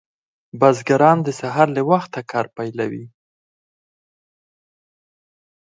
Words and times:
بزګران 0.59 1.17
د 1.23 1.29
سهار 1.39 1.67
له 1.75 1.81
وخته 1.89 2.19
کار 2.31 2.45
پیلوي. 2.55 3.05